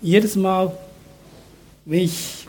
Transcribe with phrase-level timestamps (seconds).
[0.00, 0.76] jedes Mal,
[1.84, 2.46] wenn ich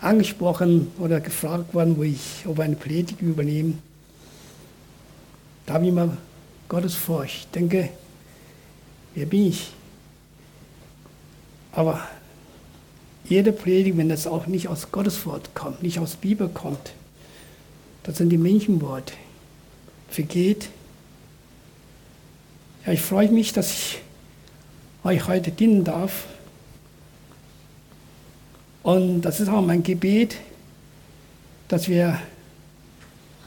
[0.00, 3.74] angesprochen oder gefragt worden, wo ich ob eine Predigt übernehme,
[5.66, 6.16] da habe ich immer
[6.68, 7.34] Gottes Furcht.
[7.34, 7.88] Ich denke,
[9.14, 9.70] wer bin ich?
[11.72, 12.06] Aber
[13.28, 16.92] jede Predigt, wenn das auch nicht aus Gottes Wort kommt, nicht aus Bibel kommt,
[18.02, 19.14] das sind die Menschenworte,
[20.10, 20.68] vergeht.
[22.84, 23.98] Ja, ich freue mich, dass ich
[25.04, 26.24] euch heute dienen darf.
[28.82, 30.36] Und das ist auch mein Gebet,
[31.68, 32.18] dass wir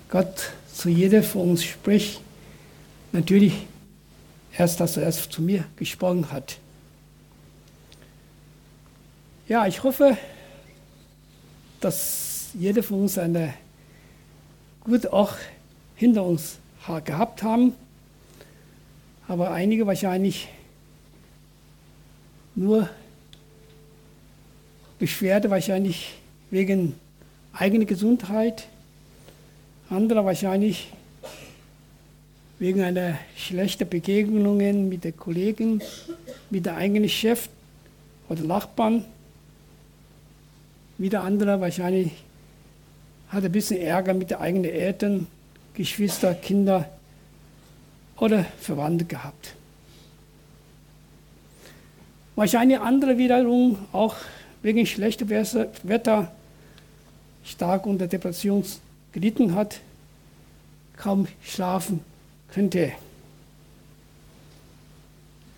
[0.10, 2.22] Gott zu jeder von uns spricht.
[3.12, 3.54] Natürlich
[4.56, 6.58] erst, dass er erst zu mir gesprochen hat.
[9.48, 10.18] Ja, ich hoffe,
[11.80, 13.54] dass jeder von uns eine
[14.82, 15.34] gute auch
[15.96, 16.58] hinter uns
[17.04, 17.74] gehabt haben,
[19.28, 20.48] aber einige wahrscheinlich
[22.58, 22.90] nur
[24.98, 26.16] Beschwerde wahrscheinlich
[26.50, 26.96] wegen
[27.54, 28.68] eigener Gesundheit,
[29.90, 30.92] andere wahrscheinlich
[32.58, 35.82] wegen einer schlechten Begegnungen mit den Kollegen,
[36.50, 37.48] mit der eigenen Chef
[38.28, 39.06] oder Nachbarn.
[40.98, 42.12] Wieder andere wahrscheinlich
[43.30, 45.28] hat ein bisschen Ärger mit den eigenen Eltern,
[45.76, 46.90] Geschwister, Kinder
[48.18, 49.57] oder Verwandte gehabt.
[52.38, 54.16] Wahrscheinlich andere wiederum auch
[54.62, 56.32] wegen schlechtem Wetter
[57.44, 58.64] stark unter Depression
[59.12, 59.80] gelitten hat,
[60.98, 62.02] kaum schlafen
[62.54, 62.92] könnte.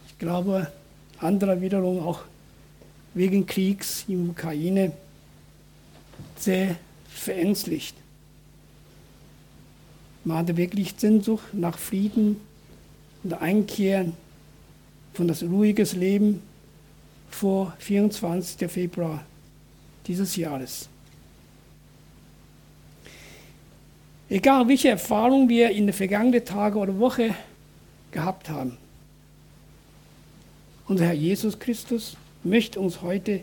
[0.07, 0.71] Ich glaube,
[1.17, 2.21] andere wiederum auch
[3.13, 4.93] wegen Kriegs in Ukraine
[6.37, 6.77] sehr
[7.09, 7.97] verängstigt.
[10.23, 12.39] Man hatte wirklich Sehnsucht nach Frieden
[13.25, 14.13] und Einkehren
[15.13, 16.41] von das ruhige Leben
[17.29, 18.69] vor 24.
[18.69, 19.23] Februar
[20.07, 20.89] dieses Jahres.
[24.29, 27.33] Egal welche Erfahrungen wir in den vergangenen Tagen oder Woche
[28.11, 28.77] gehabt haben,
[30.87, 33.41] unser Herr Jesus Christus möchte uns heute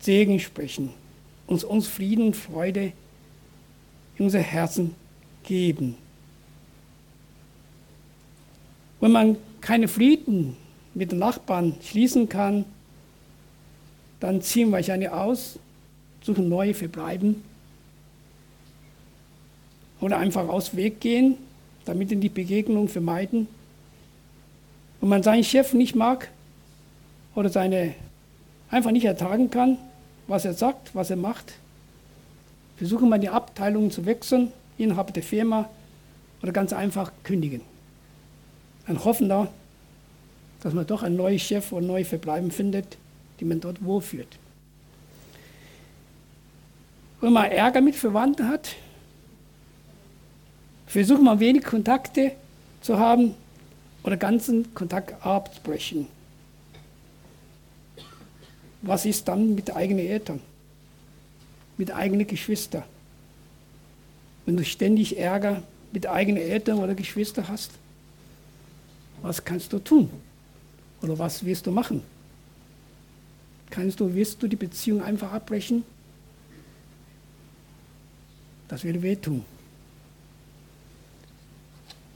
[0.00, 0.90] Segen sprechen,
[1.46, 2.92] uns, uns Frieden und Freude
[4.16, 4.94] in unser Herzen
[5.44, 5.96] geben.
[9.00, 10.56] Wenn man keine Frieden
[10.94, 12.64] mit den Nachbarn schließen kann,
[14.18, 15.58] dann ziehen wir wahrscheinlich aus,
[16.22, 17.42] suchen neue Verbleiben
[20.00, 21.36] oder einfach aus Weg gehen,
[21.84, 23.46] damit in die Begegnung vermeiden.
[25.00, 26.30] Wenn man seinen Chef nicht mag
[27.34, 27.94] oder seine
[28.70, 29.78] einfach nicht ertragen kann,
[30.26, 31.54] was er sagt, was er macht,
[32.76, 35.68] versuchen wir die Abteilung zu wechseln innerhalb der Firma
[36.42, 37.62] oder ganz einfach kündigen.
[38.86, 39.48] Dann hoffen da,
[40.62, 42.96] dass man doch einen neuen Chef oder neue Verbleiben findet,
[43.38, 44.38] die man dort wohlführt.
[47.20, 48.76] Wenn man Ärger mit Verwandten hat,
[50.86, 52.32] versucht man wenig Kontakte
[52.80, 53.34] zu haben
[54.02, 56.08] oder ganzen Kontakt abzubrechen.
[58.82, 60.40] Was ist dann mit eigenen Eltern,
[61.76, 62.84] mit eigenen Geschwistern?
[64.46, 67.72] Wenn du ständig Ärger mit eigenen Eltern oder Geschwistern hast,
[69.20, 70.08] was kannst du tun?
[71.02, 72.02] Oder was wirst du machen?
[73.70, 75.84] Kannst du, wirst du die Beziehung einfach abbrechen?
[78.68, 79.44] Das würde wehtun.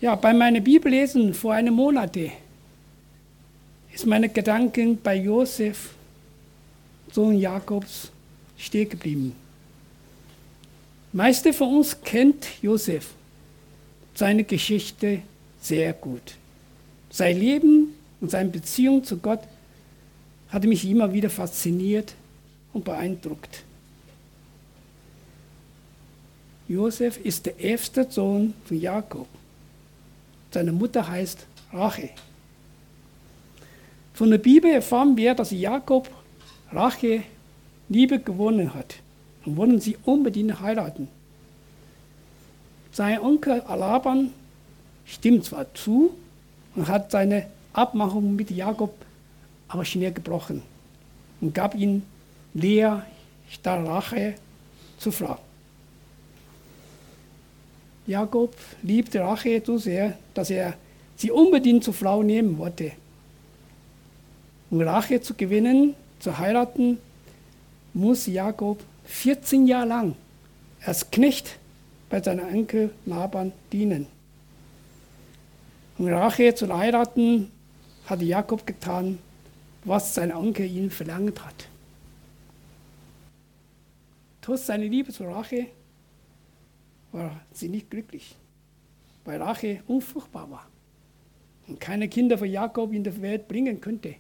[0.01, 2.17] Ja, bei meinem Bibellesen vor einem Monat
[3.93, 5.95] ist meine Gedanken bei Josef,
[7.11, 8.11] Sohn Jakobs,
[8.59, 9.35] stehen geblieben.
[11.13, 13.15] Meiste von uns kennt Josef,
[14.15, 15.23] seine Geschichte
[15.61, 16.35] sehr gut.
[17.11, 17.84] Sein Leben
[18.25, 19.41] und seine Beziehung zu Gott
[20.49, 22.15] hatte mich immer wieder fasziniert
[22.73, 23.65] und beeindruckt.
[26.67, 29.27] Josef ist der erste Sohn von Jakob.
[30.53, 32.09] Seine Mutter heißt Rache.
[34.15, 36.09] Von der Bibel erfahren wir, dass Jakob
[36.73, 37.25] Rache
[37.91, 38.95] Liebe gewonnen hat
[39.45, 41.09] und wollen sie unbedingt heiraten.
[42.91, 44.31] Sein Onkel Alaban
[45.05, 46.15] stimmt zwar zu
[46.75, 48.95] und hat seine Abmachung mit Jakob
[49.69, 50.63] aber schnell gebrochen
[51.41, 52.03] und gab ihm
[52.55, 53.03] Lea
[53.65, 54.35] Rache
[54.99, 55.39] zur Frau.
[58.07, 60.75] Jakob liebte Rache so sehr, dass er
[61.17, 62.93] sie unbedingt zur Frau nehmen wollte.
[64.71, 66.99] Um Rache zu gewinnen, zu heiraten,
[67.93, 70.17] muss Jakob 14 Jahre lang
[70.85, 71.59] als Knecht
[72.11, 74.07] bei seinem Enkel Laban dienen.
[75.99, 77.51] Um Rache zu heiraten,
[78.07, 79.19] hatte Jakob getan,
[79.85, 81.69] was sein Onkel ihn verlangt hat.
[84.41, 85.67] Trotz seiner Liebe zur Rache
[87.13, 88.37] war sie nicht glücklich,
[89.25, 90.67] weil Rache unfruchtbar war
[91.67, 94.17] und keine Kinder von Jakob in die Welt bringen könnte.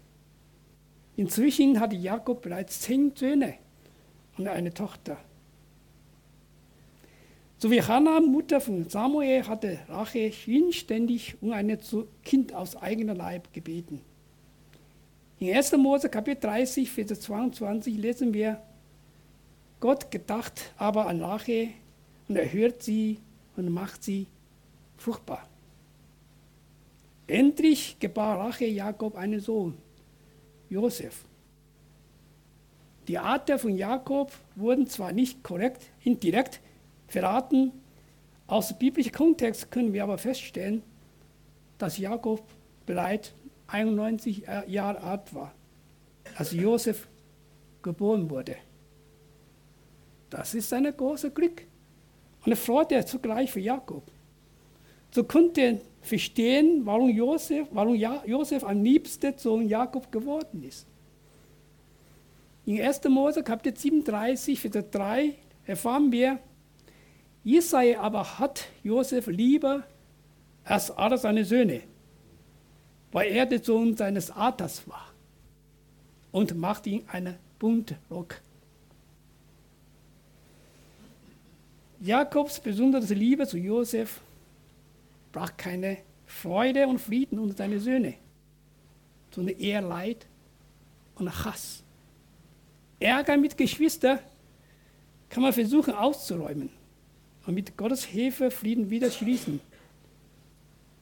[1.16, 3.54] Inzwischen hatte Jakob bereits zehn Söhne
[4.38, 5.18] und eine Tochter.
[7.64, 11.78] So wie Hannah, Mutter von Samuel, hatte Rachel inständig um ein
[12.22, 14.02] Kind aus eigener Leib gebeten.
[15.38, 15.72] In 1.
[15.78, 18.60] Mose Kapitel 30, Vers 22 lesen wir,
[19.80, 21.70] Gott gedacht aber an Rachel
[22.28, 23.18] und er hört sie
[23.56, 24.26] und macht sie
[24.98, 25.48] fruchtbar.
[27.26, 29.78] Endlich gebar Rachel Jakob einen Sohn,
[30.68, 31.24] Josef.
[33.08, 36.60] Die Arten von Jakob wurden zwar nicht korrekt, indirekt
[37.06, 37.72] verraten,
[38.46, 40.82] aus dem biblischen Kontext können wir aber feststellen,
[41.78, 42.42] dass Jakob
[42.86, 43.32] bereits
[43.68, 45.52] 91 Jahre alt war,
[46.36, 47.08] als Josef
[47.82, 48.56] geboren wurde.
[50.30, 51.62] Das ist ein großes Glück
[52.44, 54.02] und Freude zugleich für Jakob.
[55.10, 60.86] So konnte er verstehen, warum Josef, warum Josef am liebsten Sohn Jakob geworden ist.
[62.66, 63.04] In 1.
[63.04, 65.34] Mose Kapitel 37, Vers 3
[65.66, 66.38] erfahren wir,
[67.44, 69.82] Jesaja aber hat Josef lieber
[70.64, 71.82] als alle seine Söhne,
[73.12, 75.12] weil er der Sohn seines Vaters war
[76.32, 78.40] und macht ihn einen Buntrock.
[82.00, 84.20] Jakobs besondere Liebe zu Josef
[85.30, 88.14] brach keine Freude und Frieden unter seine Söhne,
[89.30, 90.26] sondern eher Leid
[91.16, 91.82] und Hass.
[93.00, 94.18] Ärger mit Geschwistern
[95.28, 96.70] kann man versuchen auszuräumen
[97.46, 99.60] und mit Gottes Hilfe Frieden wieder schließen.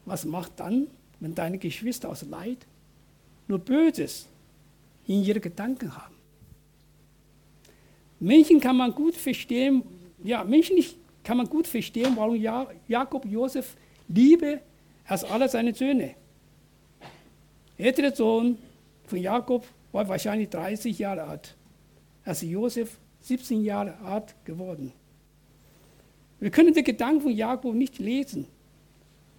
[0.04, 0.88] Was macht dann,
[1.20, 2.66] wenn deine Geschwister aus Leid
[3.46, 4.28] nur Böses
[5.06, 6.14] in ihren Gedanken haben?
[8.18, 9.82] Menschen kann man gut verstehen,
[10.22, 10.76] ja, Menschen
[11.24, 12.36] kann man gut verstehen, warum
[12.88, 13.76] Jakob Josef
[14.08, 14.60] liebe
[15.06, 16.14] als alle seine Söhne.
[17.76, 18.58] Ältere Sohn
[19.06, 21.56] von Jakob war wahrscheinlich 30 Jahre alt,
[22.24, 24.92] als Josef 17 Jahre alt geworden.
[26.42, 28.46] Wir können den Gedanken von Jakob nicht lesen.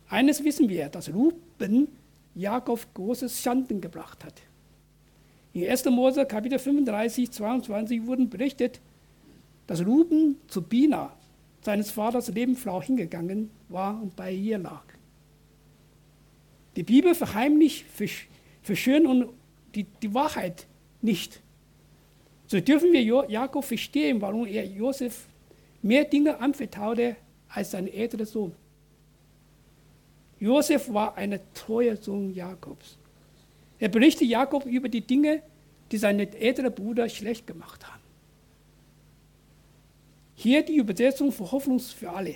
[0.08, 1.90] Eines wissen wir, dass Ruben
[2.34, 4.42] Jakob großes Schanden gebracht hat.
[5.52, 5.84] In 1.
[5.88, 8.80] Mose Kapitel 35, 22 wurden berichtet,
[9.68, 11.14] dass Ruben zu Bina,
[11.60, 14.86] seines Vaters Nebenfrau, hingegangen war und bei ihr lag.
[16.78, 17.86] Die Bibel verheimlicht
[18.62, 19.28] für schön und
[19.76, 20.68] die, die Wahrheit
[21.02, 21.42] nicht.
[22.48, 25.28] So dürfen wir Jakob verstehen, warum er Josef
[25.84, 27.16] mehr Dinge anvertraute
[27.50, 28.54] als sein älterer Sohn.
[30.40, 32.98] Josef war ein treuer Sohn Jakobs.
[33.80, 35.44] Er berichtet Jakob über die Dinge,
[35.92, 38.02] die seine ältere Bruder schlecht gemacht haben.
[40.36, 42.36] Hier die Übersetzung für Hoffnung für alle.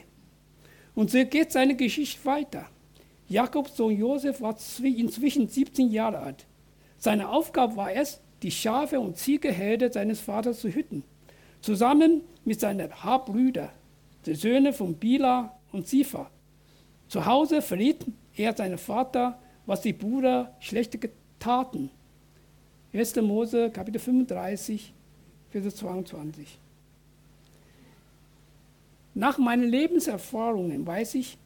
[0.93, 2.69] Und so geht seine Geschichte weiter.
[3.29, 6.45] Jakobs Sohn Josef war inzwischen 17 Jahre alt.
[6.97, 11.03] Seine Aufgabe war es, die Schafe und Ziegeherde seines Vaters zu hüten,
[11.61, 13.69] zusammen mit seinen Halbbrüdern,
[14.25, 16.29] den Söhnen von Bila und Sifa.
[17.07, 18.05] Zu Hause verriet
[18.35, 20.97] er seinen Vater, was die Brüder schlecht
[21.39, 21.89] taten.
[22.93, 23.15] 1.
[23.17, 24.93] Mose, Kapitel 35,
[25.49, 26.59] Vers 22.
[29.13, 31.37] Nach meinen Lebenserfahrungen weiß ich,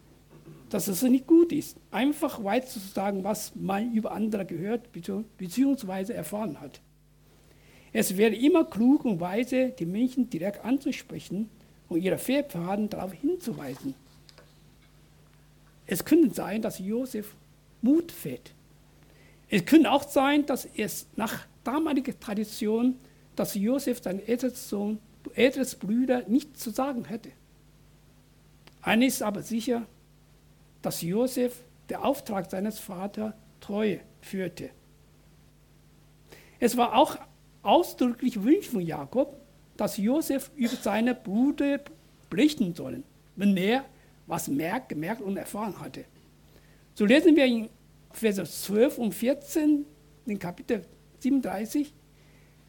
[0.70, 6.14] dass es nicht gut ist, einfach weiter zu sagen, was man über andere gehört bzw.
[6.14, 6.82] erfahren hat.
[7.94, 11.50] Es wäre immer klug und weise, die Menschen direkt anzusprechen
[11.90, 13.96] und ihre Fehlpfaden darauf hinzuweisen.
[15.86, 17.36] Es könnte sein, dass Josef
[17.82, 18.54] Mut fällt.
[19.50, 22.96] Es könnte auch sein, dass es nach damaliger Tradition,
[23.36, 25.00] dass Josef sein älteres, Sohn,
[25.34, 27.32] älteres Brüder nicht zu sagen hätte.
[28.82, 29.86] Eines ist aber sicher,
[30.82, 31.58] dass Josef
[31.90, 34.70] der Auftrag seines Vaters treu führte.
[36.60, 37.18] Es war auch
[37.64, 39.38] ausdrücklich Wunsch von Jakob,
[39.78, 41.80] dass Josef über seine Brüder
[42.30, 43.04] berichten soll,
[43.36, 43.86] wenn er
[44.28, 46.06] was merkt, gemerkt und erfahren hatte.
[46.94, 47.70] So lesen wir in
[48.12, 49.86] Vers 12 und 14,
[50.26, 50.86] in Kapitel
[51.20, 51.94] 37,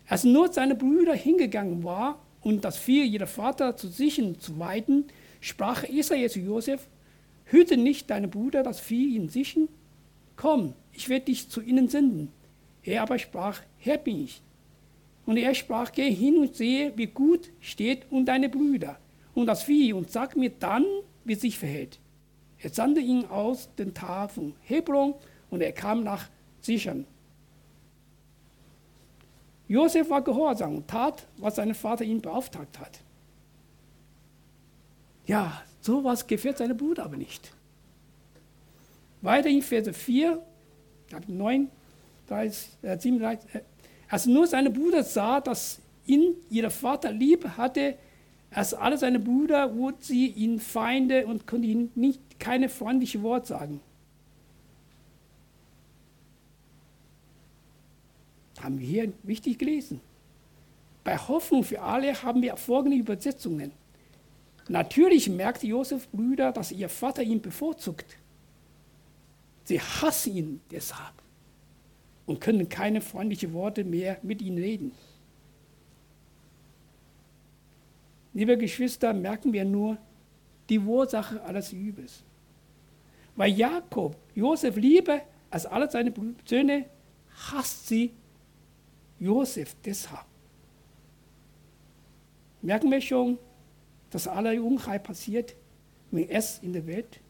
[0.09, 5.07] als nur seine Brüder hingegangen war und das Vieh ihrer Vater zu sichern zu weiden,
[5.41, 6.89] sprach Israel zu Josef,
[7.45, 9.69] hüte nicht deine Brüder das Vieh in sichern?
[10.37, 12.33] Komm, ich werde dich zu ihnen senden.
[12.83, 14.43] Er aber sprach, Herr bin ich.
[15.27, 18.99] Und er sprach, geh hin und sehe, wie gut steht und deine Brüder
[19.35, 20.85] und das Vieh und sag mir dann,
[21.25, 21.99] wie sich verhält.
[22.59, 25.15] Er sandte ihn aus den Tal von Hebron
[25.51, 26.29] und er kam nach
[26.61, 27.07] Sichern.
[29.69, 33.01] Josef war gehorsam und tat, was sein Vater ihn beauftragt hat.
[35.27, 37.53] Ja, sowas gefällt seinem Bruder aber nicht.
[39.23, 40.43] Weiter in Vers 4,
[41.27, 41.71] 9,
[42.29, 43.61] 30, äh, 37, äh,
[44.13, 47.97] als nur seine Bruder sah, dass ihn ihr Vater lieb hatte,
[48.51, 53.47] als alle seine Brüder wurden sie ihn Feinde und konnten ihm nicht keine freundliche Wort
[53.47, 53.81] sagen.
[58.61, 60.03] Haben wir hier wichtig gelesen.
[61.05, 63.73] Bei Hoffnung für alle haben wir folgende Übersetzungen.
[64.69, 68.19] Natürlich merkte Josef Brüder, dass ihr Vater ihn bevorzugt.
[69.65, 71.22] Sie hassen ihn deshalb
[72.27, 74.93] und können keine freundlichen Worte mehr mit ihm reden.
[78.35, 79.99] Liebe Geschwister, merken wir nur
[80.69, 82.23] die Ursache alles Übels.
[83.37, 86.13] Weil Jakob Josef liebe als alle seine
[86.45, 86.87] Söhne,
[87.51, 88.13] hasst sie
[89.19, 90.25] Josef deshalb.
[92.63, 93.39] Merken wir schon,
[94.11, 95.55] dass aller Unheil passiert,
[96.11, 97.21] wenn es in der Welt,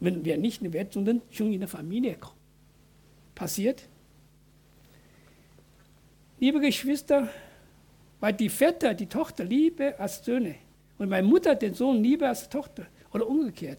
[0.00, 2.37] wenn wir nicht in der Welt, sondern schon in der Familie kommen.
[3.38, 3.88] Passiert.
[6.40, 7.28] Liebe Geschwister,
[8.18, 10.56] weil die Väter die Tochter liebe als Söhne
[10.98, 13.78] und meine Mutter den Sohn liebe als Tochter oder umgekehrt,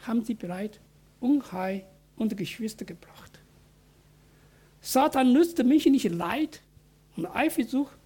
[0.00, 0.80] haben sie bereit
[1.20, 3.38] Unheil unter Geschwister gebracht.
[4.80, 6.60] Satan nützte mich nicht Leid
[7.16, 7.96] und Eifersucht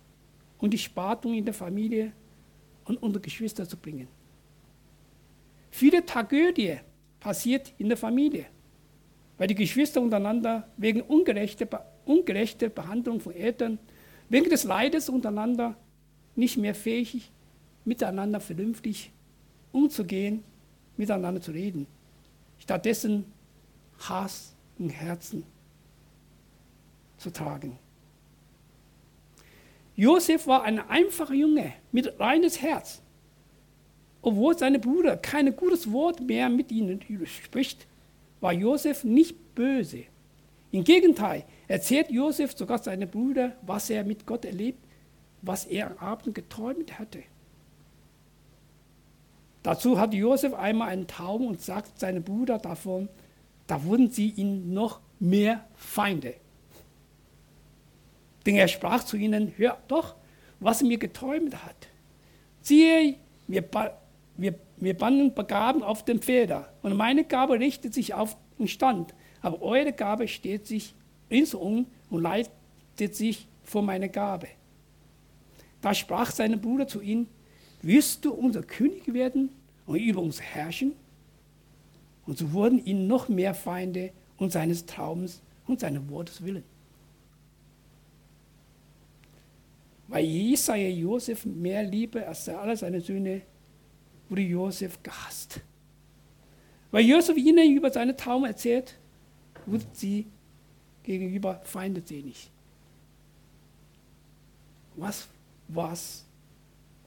[0.58, 2.12] und die Spaltung in der Familie
[2.84, 4.06] und unter Geschwister zu bringen.
[5.70, 6.76] Viele Tragödie
[7.20, 8.44] passiert in der Familie,
[9.38, 13.78] weil die Geschwister untereinander wegen ungerechter, ungerechter Behandlung von Eltern
[14.28, 15.76] wegen des Leides untereinander
[16.36, 17.30] nicht mehr fähig,
[17.84, 19.10] miteinander vernünftig
[19.72, 20.44] umzugehen,
[20.96, 21.86] miteinander zu reden.
[22.58, 23.24] Stattdessen
[24.00, 25.44] Hass im Herzen
[27.16, 27.78] zu tragen.
[29.96, 33.02] Josef war ein einfacher Junge mit reines Herz.
[34.22, 37.86] Obwohl seine Bruder kein gutes Wort mehr mit ihnen spricht,
[38.40, 40.04] war Josef nicht böse.
[40.70, 44.84] Im Gegenteil, erzählt Josef sogar seine Brüder, was er mit Gott erlebt,
[45.42, 47.22] was er am Abend geträumt hatte.
[49.62, 53.08] Dazu hat Josef einmal einen Traum und sagt seinen Brüdern davon,
[53.66, 56.34] da wurden sie ihm noch mehr Feinde.
[58.46, 60.14] Denn er sprach zu ihnen, hör doch,
[60.60, 61.88] was mir geträumt hat.
[62.62, 63.16] Siehe,
[63.46, 63.64] wir,
[64.36, 69.14] wir, wir banden begaben auf dem Felder und meine Gabe richtet sich auf den Stand,
[69.40, 70.94] aber eure Gabe steht sich
[71.30, 74.48] ringsum und leitet sich vor meine Gabe.
[75.80, 77.28] Da sprach sein Bruder zu ihm,
[77.82, 79.50] wirst du unser König werden
[79.86, 80.92] und über uns herrschen?
[82.26, 86.64] Und so wurden ihm noch mehr Feinde und seines Traums und seines Wortes willen.
[90.08, 93.42] Weil Jesaja Josef mehr liebe als alle seine Söhne,
[94.28, 95.60] wurde Josef gehasst.
[96.90, 98.94] Weil Josef ihnen über seine Traum erzählt,
[99.66, 100.26] wurde sie
[101.02, 102.50] gegenüber feindselig.
[104.96, 105.28] Was,
[105.68, 106.24] was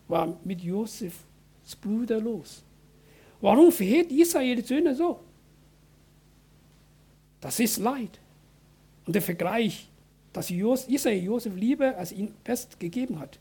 [0.08, 1.18] war mit Josefs
[1.82, 2.64] Bruder los?
[3.42, 5.20] Warum verhält Israel die Söhne so?
[7.42, 8.20] Das ist Leid.
[9.06, 9.90] Und der Vergleich,
[10.32, 13.40] dass Israel Josef Liebe als ihn best gegeben hat.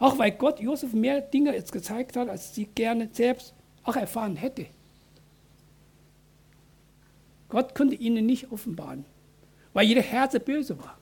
[0.00, 3.54] Auch weil Gott Josef mehr Dinge jetzt gezeigt hat, als sie gerne selbst
[3.84, 4.66] auch erfahren hätte.
[7.48, 9.04] Gott konnte ihnen nicht offenbaren
[9.72, 10.98] weil ihr Herz böse war.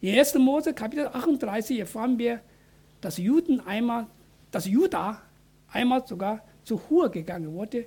[0.00, 0.34] In 1.
[0.36, 2.40] Mose Kapitel 38 erfahren wir,
[3.00, 4.06] dass Juden einmal,
[4.50, 5.20] dass Judah
[5.70, 7.86] einmal sogar zu Hur gegangen wurde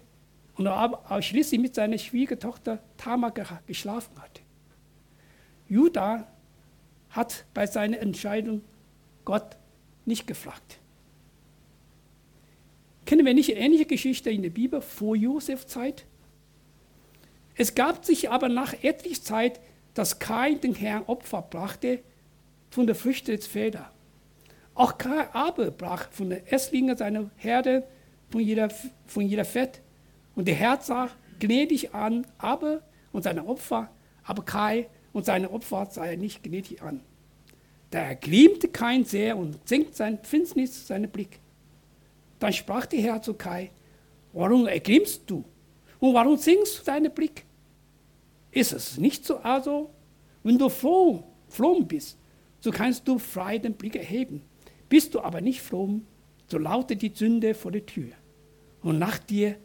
[0.56, 3.34] und auch schließlich mit seiner Schwiegertochter Tamar
[3.66, 4.42] geschlafen hatte.
[5.70, 6.28] Judah
[7.10, 8.62] hat bei seiner Entscheidung
[9.24, 9.58] Gott
[10.06, 10.80] nicht gefragt.
[13.06, 16.06] Kennen wir nicht eine ähnliche Geschichte in der Bibel vor Josefs Zeit?
[17.56, 19.60] Es gab sich aber nach etlicher Zeit,
[19.94, 22.00] dass Kain den Herrn Opfer brachte
[22.70, 23.88] von der Früchte des Felders.
[24.74, 27.86] Auch Kain Abel brach von der Esslinge seiner Herde
[28.30, 28.70] von jeder,
[29.06, 29.82] von jeder Fett.
[30.36, 32.82] Und der Herr sah gnädig an Abel
[33.12, 33.90] und seine Opfer,
[34.24, 37.02] aber Kai und seine Opfer sah er nicht gnädig an.
[37.92, 41.40] Da erglimmte Kain sehr und senkte sein Finsternis seinen Blick.
[42.40, 43.70] Dann sprach der Herr zu Kai,
[44.34, 45.44] warum erglimmst du?
[46.00, 47.46] Und warum sinkst du deinen Blick?
[48.50, 49.92] Ist es nicht so also?
[50.42, 52.18] Wenn du froh, fromm bist,
[52.62, 54.42] so kannst du frei den Blick erheben.
[54.90, 56.08] Bist du aber nicht fromm,
[56.48, 58.12] so lautet die Sünde vor der Tür.
[58.82, 59.58] Und nach dir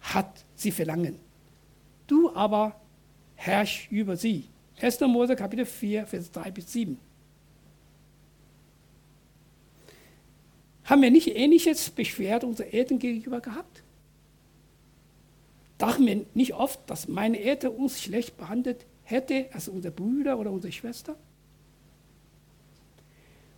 [0.00, 1.18] hat sie Verlangen.
[2.06, 2.80] Du aber
[3.36, 4.46] herrsch über sie.
[4.80, 5.00] 1.
[5.00, 6.98] Mose Kapitel 4, Vers 3 bis 7.
[10.88, 13.82] Haben wir nicht ähnliches Beschwerde unseren Eltern gegenüber gehabt?
[15.76, 20.50] Dachten wir nicht oft, dass meine Eltern uns schlecht behandelt hätte als unsere Brüder oder
[20.50, 21.14] unsere Schwester?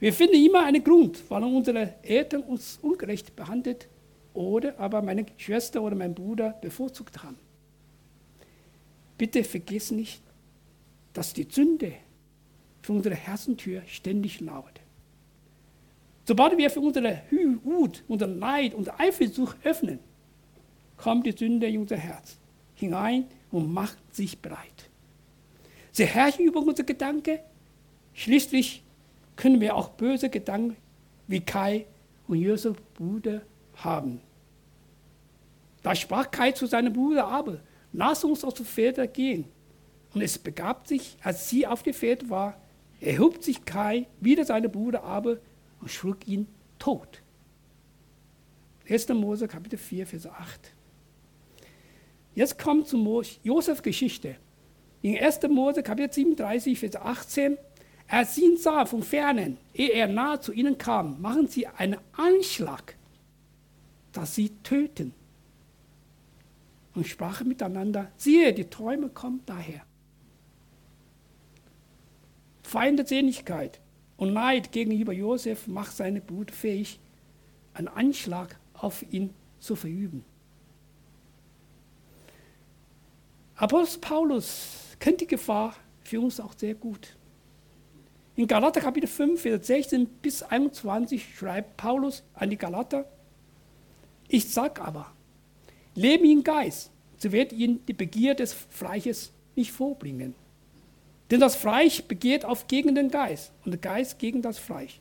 [0.01, 3.87] Wir finden immer einen Grund, warum unsere Eltern uns ungerecht behandelt
[4.35, 7.39] oder aber meine Schwester oder mein Bruder bevorzugt haben.
[9.19, 10.21] Bitte vergiss nicht,
[11.13, 11.93] dass die Sünde
[12.83, 14.80] für unsere Herzentür ständig lauert.
[16.31, 17.23] Sobald wir für unsere
[17.65, 19.99] Wut, unser Neid, unsere Eifersucht öffnen,
[20.97, 22.37] kommt die Sünde in unser Herz
[22.77, 24.89] hinein und macht sich breit.
[25.91, 27.41] Sie herrschen über unsere Gedanken.
[28.15, 28.85] Schließlich
[29.35, 30.77] können wir auch böse Gedanken
[31.27, 31.87] wie Kai
[32.29, 33.43] und Josef Bruder
[33.75, 34.21] haben.
[35.83, 37.61] Da sprach Kai zu seinem Bruder Abel,
[37.93, 39.47] lass uns auf die Felder gehen.
[40.15, 42.57] Und es begab sich, als sie auf dem Feld war,
[43.01, 45.41] erhob sich Kai wieder seine Bruder Abel
[45.81, 46.47] und schlug ihn
[46.79, 47.23] tot.
[48.89, 49.09] 1.
[49.11, 50.73] Mose Kapitel 4, Vers 8.
[52.35, 54.37] Jetzt kommt zur Josef Geschichte.
[55.03, 55.41] In 1.
[55.49, 57.59] Mose Kapitel 37, Vers 18.
[58.09, 61.99] Als sie ihn sah von Fernen, ehe er nahe zu ihnen kam, machen sie einen
[62.13, 62.97] Anschlag,
[64.13, 65.15] dass sie töten.
[66.95, 69.83] Und sprachen miteinander, siehe, die Träume kommen daher.
[72.65, 73.80] Feindseligkeit
[74.21, 77.01] und Neid gegenüber Josef macht seine Brut fähig,
[77.73, 80.25] einen Anschlag auf ihn zu verüben.
[83.57, 85.75] Apostel Paulus kennt die Gefahr
[86.05, 87.17] für uns auch sehr gut.
[88.37, 93.07] In Galater Kapitel 5, Vers 16 bis 21 schreibt Paulus an die Galater,
[94.29, 95.13] ich sag aber,
[95.95, 100.35] leben in Geist, so wird ihnen die Begier des Fleisches nicht vorbringen.
[101.31, 105.01] Denn das Fleisch begehrt auf gegen den Geist und der Geist gegen das Fleisch.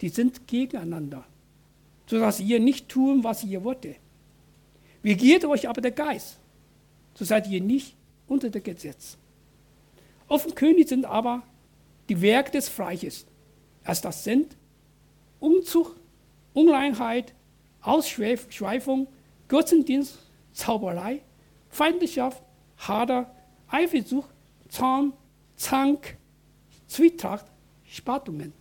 [0.00, 1.24] Die sind gegeneinander,
[2.06, 3.86] sodass ihr nicht tun, was ihr wollt.
[5.04, 6.38] Regiert euch aber der Geist,
[7.14, 7.94] so seid ihr nicht
[8.26, 9.18] unter dem Gesetz.
[10.28, 11.42] Offenkundig sind aber
[12.08, 13.26] die Werke des Fleisches,
[13.84, 14.56] als das sind
[15.38, 15.96] Umzug,
[16.54, 17.34] Unreinheit,
[17.82, 19.08] Ausschweifung,
[19.48, 20.18] Götzendienst,
[20.54, 21.20] Zauberei,
[21.68, 22.42] Feindlichkeit,
[22.78, 23.34] Hader,
[23.68, 24.33] Eifersucht,
[24.68, 25.12] Zorn,
[25.56, 26.16] Zank,
[26.86, 27.46] Zwietracht,
[27.84, 28.52] Spattungen,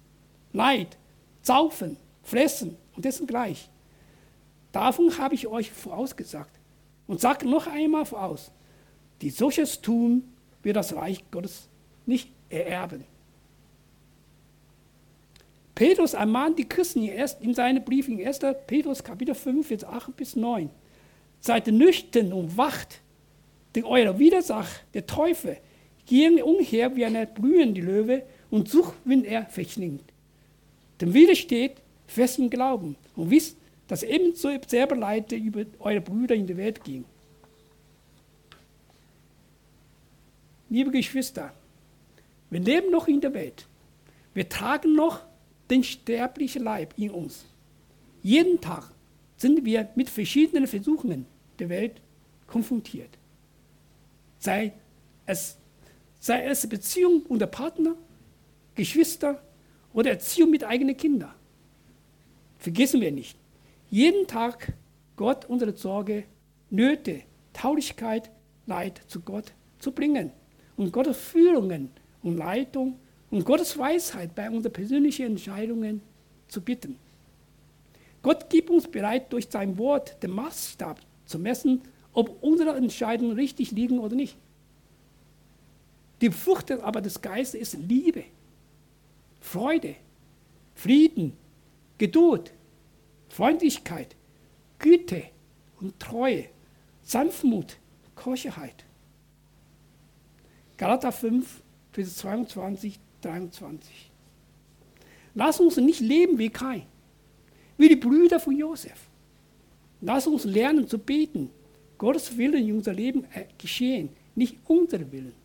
[0.51, 0.97] Neid,
[1.41, 3.69] Saufen, Fressen und dessen gleich.
[4.71, 6.59] Davon habe ich euch vorausgesagt
[7.07, 8.51] und sage noch einmal voraus,
[9.21, 10.23] die solches tun,
[10.63, 11.67] wird das Reich Gottes
[12.05, 13.05] nicht ererben.
[15.75, 18.39] Petrus ermahnt die Christen in seinem Brief in 1.
[18.67, 20.69] Petrus Kapitel 5, Vers 8 bis 9.
[21.39, 23.01] Seid nüchtern und wacht,
[23.75, 25.57] denn euer Widersacher, der Teufel,
[26.05, 30.03] gehen umher wie eine blühende Löwe und sucht, wenn er verschlingt.
[31.01, 36.57] Dem widersteht festen Glauben und wisst, dass ebenso selber Leute über eure Brüder in die
[36.57, 37.05] Welt ging.
[40.69, 41.53] Liebe Geschwister,
[42.49, 43.67] wir leben noch in der Welt.
[44.33, 45.21] Wir tragen noch
[45.69, 47.45] den sterblichen Leib in uns.
[48.21, 48.91] Jeden Tag
[49.37, 51.25] sind wir mit verschiedenen Versuchungen
[51.59, 52.01] der Welt
[52.47, 53.09] konfrontiert.
[54.39, 54.73] Sei
[55.25, 55.57] es
[56.23, 57.97] sei es Beziehung unter Partner,
[58.75, 59.43] Geschwister
[59.91, 61.33] oder Erziehung mit eigenen Kindern.
[62.59, 63.37] Vergessen wir nicht,
[63.89, 64.71] jeden Tag
[65.17, 66.23] Gott unsere Sorge,
[66.69, 68.31] Nöte, Taulichkeit,
[68.67, 70.31] Leid zu Gott zu bringen
[70.77, 71.89] und Gottes Führungen
[72.21, 72.97] und Leitung
[73.29, 76.01] und Gottes Weisheit bei unseren persönlichen Entscheidungen
[76.47, 76.97] zu bitten.
[78.21, 81.81] Gott gibt uns bereit, durch sein Wort den Maßstab zu messen,
[82.13, 84.37] ob unsere Entscheidungen richtig liegen oder nicht.
[86.23, 88.23] Die Frucht aber des Geistes ist Liebe,
[89.41, 89.97] Freude,
[90.73, 91.33] Frieden,
[91.97, 92.53] Geduld,
[93.27, 94.15] Freundlichkeit,
[94.79, 95.25] Güte
[95.81, 96.45] und Treue,
[97.03, 97.75] Sanftmut,
[98.15, 98.85] Keuschheit.
[100.77, 104.11] Galater 5, Vers 22, 23.
[105.35, 106.87] Lass uns nicht leben wie Kai,
[107.77, 109.09] wie die Brüder von Josef.
[109.99, 111.49] Lass uns lernen zu beten,
[111.97, 113.25] Gottes Willen in unser Leben
[113.57, 115.42] geschehen, nicht unser Willen.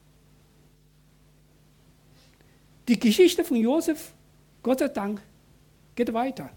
[2.88, 4.14] Die Geschichte von Josef,
[4.62, 5.20] Gott sei Dank,
[5.94, 6.48] geht weiter.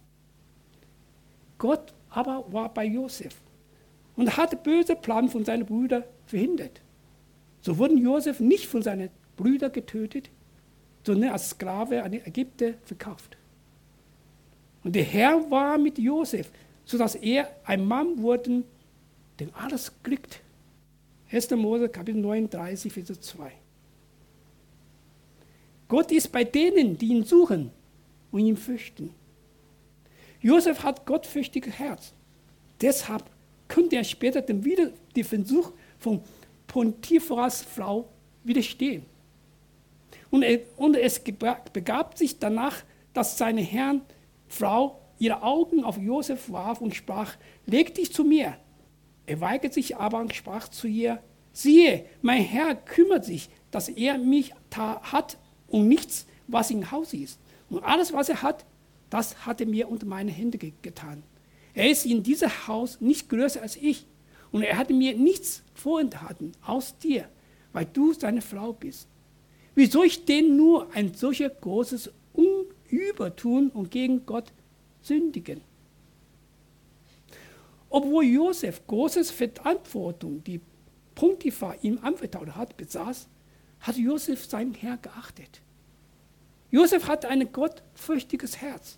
[1.58, 3.36] Gott aber war bei Josef
[4.16, 6.82] und hat böse Plan von seinen Brüdern verhindert.
[7.60, 10.30] So wurden Josef nicht von seinen Brüdern getötet,
[11.06, 13.38] sondern als Sklave an Ägypter verkauft.
[14.84, 16.50] Und der Herr war mit Josef,
[16.86, 18.64] sodass er ein Mann wurde,
[19.40, 20.42] den alles glückt.
[21.30, 21.52] 1.
[21.52, 23.52] Mose Kapitel 39, Vers 2.
[25.92, 27.70] Gott ist bei denen, die ihn suchen
[28.32, 29.14] und ihn fürchten.
[30.40, 32.14] Josef hat gottfürchtiges Herz.
[32.80, 33.26] Deshalb
[33.68, 36.22] könnte er später dem wieder die Versuch von
[36.66, 38.08] Pontiphas Frau
[38.46, 39.06] widerstehen.
[40.30, 41.22] Und, er, und es
[41.74, 44.02] begab sich danach, dass seine Herrn
[44.48, 48.56] Frau ihre Augen auf Josef warf und sprach, leg dich zu mir.
[49.26, 54.18] Er weigerte sich aber und sprach zu ihr, siehe, mein Herr kümmert sich, dass er
[54.18, 55.38] mich hat
[55.72, 57.40] und nichts, was im Haus ist.
[57.70, 58.66] Und alles, was er hat,
[59.10, 61.24] das hat er mir unter meine Hände getan.
[61.74, 64.06] Er ist in diesem Haus nicht größer als ich.
[64.52, 67.28] Und er hat mir nichts vorenthalten aus dir,
[67.72, 69.08] weil du seine Frau bist.
[69.76, 74.52] Wie soll ich denn nur ein solches großes Unübertun und gegen Gott
[75.02, 75.62] sündigen?
[77.90, 80.60] Obwohl Josef großes Verantwortung, die
[81.16, 83.28] Pontiphar ihm anvertraut hat, besaß,
[83.82, 85.62] hat Josef seinen Herr geachtet.
[86.70, 88.98] Josef hatte ein gottfürchtiges Herz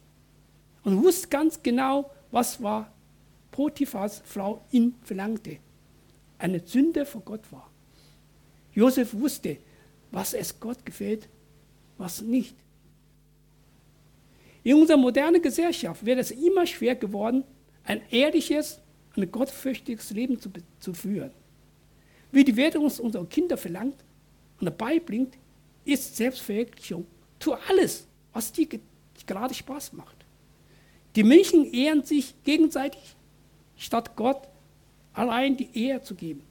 [0.84, 2.92] und wusste ganz genau, was war
[3.52, 5.58] Potiphas Frau ihn verlangte.
[6.38, 7.70] Eine Sünde vor Gott war.
[8.74, 9.58] Josef wusste,
[10.12, 11.30] was es Gott gefällt,
[11.98, 12.56] was nicht.
[14.64, 17.44] In unserer modernen Gesellschaft wird es immer schwer geworden,
[17.84, 18.80] ein ehrliches
[19.16, 21.32] und gottfürchtiges Leben zu, zu führen.
[22.32, 24.04] Wie die Welt uns unsere Kinder verlangt
[24.68, 25.38] und beibringt,
[25.86, 27.06] ist Selbstverwirklichung.
[27.40, 28.68] Tu alles, was dir
[29.26, 30.18] gerade Spaß macht.
[31.16, 33.16] Die Menschen ehren sich gegenseitig,
[33.78, 34.48] statt Gott
[35.14, 36.44] allein die Ehre zu geben.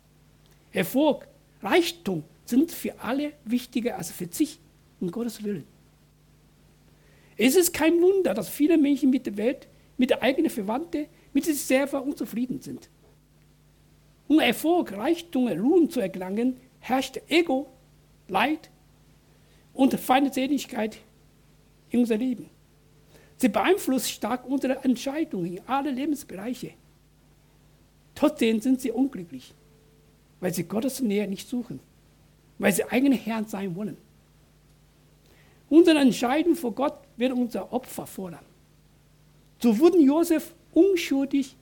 [0.70, 1.26] Erfolg,
[1.62, 4.60] Reichtum sind für alle wichtiger als Verzicht
[5.00, 5.64] um Gottes Willen.
[7.36, 11.44] Es ist kein Wunder, dass viele Menschen mit der Welt, mit der eigenen Verwandten, mit
[11.44, 12.88] sich selber unzufrieden sind.
[14.28, 17.68] Um Erfolg, Reichtum, Ruhm zu erlangen, herrscht Ego,
[18.28, 18.70] Leid
[19.74, 20.98] und Feindseligkeit
[21.90, 22.48] in unser Leben.
[23.36, 26.72] Sie beeinflusst stark unsere Entscheidungen in alle Lebensbereiche.
[28.14, 29.52] Trotzdem sind sie unglücklich,
[30.40, 31.80] weil sie Gottes Nähe nicht suchen,
[32.58, 33.96] weil sie eigene Herren sein wollen.
[35.68, 38.44] Unsere Entscheidung vor Gott wird unser Opfer fordern.
[39.58, 41.56] So wurden Josef unschuldig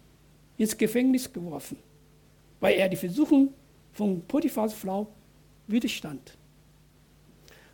[0.56, 1.78] ins Gefängnis geworfen,
[2.58, 3.54] weil er die Versuchung
[3.92, 5.06] von Potiphas Frau
[5.66, 6.36] widerstand.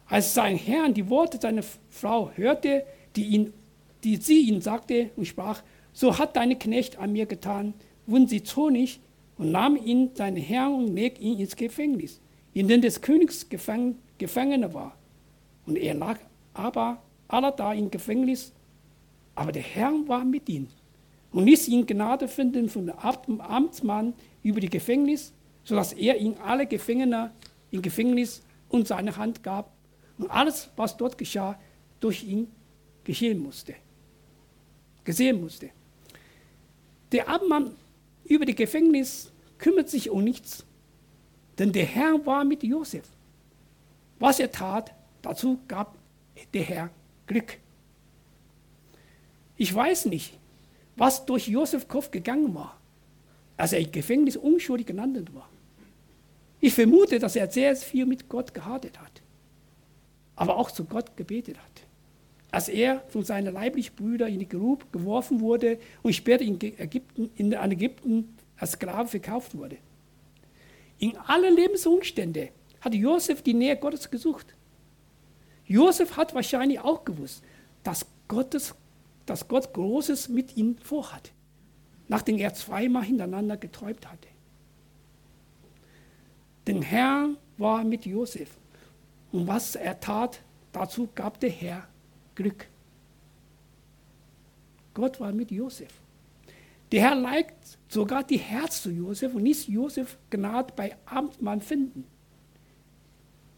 [0.08, 2.84] Als sein Herr die Worte seiner Frau hörte,
[3.16, 3.52] die, ihn,
[4.04, 7.74] die sie ihm sagte und sprach, so hat deine Knecht an mir getan,
[8.06, 9.00] wurden sie zornig
[9.36, 12.20] und nahmen ihn, seinen Herrn, und legten ihn ins Gefängnis,
[12.54, 14.96] in dem des Königs Gefangener war.
[15.66, 16.18] Und er lag
[16.54, 18.52] aber aller da im Gefängnis,
[19.34, 20.68] aber der Herr war mit ihm
[21.32, 25.32] und ließ ihn Gnade finden von dem Amtsmann über die Gefängnis,
[25.64, 27.32] sodass er ihn alle Gefangene
[27.72, 29.75] im Gefängnis und seine Hand gab
[30.18, 31.58] und alles, was dort geschah,
[32.00, 32.48] durch ihn
[33.04, 33.74] geschehen musste,
[35.04, 35.70] gesehen musste.
[37.12, 37.76] Der Amtmann
[38.24, 40.64] über die Gefängnis kümmert sich um nichts,
[41.58, 43.04] denn der Herr war mit Josef.
[44.18, 45.96] Was er tat, dazu gab
[46.52, 46.90] der Herr
[47.26, 47.58] Glück.
[49.56, 50.38] Ich weiß nicht,
[50.96, 52.78] was durch Josef Kopf gegangen war,
[53.56, 55.48] als er im Gefängnis unschuldig genannt war.
[56.60, 59.22] Ich vermute, dass er sehr viel mit Gott gehadet hat,
[60.36, 61.86] aber auch zu Gott gebetet hat
[62.56, 67.30] als er von seinen leiblichen Brüdern in die Grube geworfen wurde und später in Ägypten,
[67.36, 69.76] in Ägypten als Sklave verkauft wurde.
[70.98, 72.48] In allen Lebensumständen
[72.80, 74.54] hat Josef die Nähe Gottes gesucht.
[75.66, 77.42] Josef hat wahrscheinlich auch gewusst,
[77.82, 78.74] dass, Gottes,
[79.26, 81.32] dass Gott Großes mit ihm vorhat,
[82.08, 84.28] nachdem er zweimal hintereinander geträumt hatte.
[86.66, 88.56] Der Herr war mit Josef
[89.36, 90.40] und was er tat,
[90.72, 91.86] dazu gab der Herr
[92.34, 92.68] Glück.
[94.94, 95.92] Gott war mit Josef.
[96.90, 102.04] Der Herr neigt sogar die Herz zu Josef und ließ Josef Gnade bei Amtmann finden.